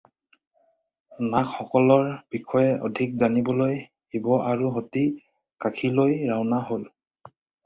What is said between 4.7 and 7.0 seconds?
সতী কাশীলৈ ৰাওনা হয়।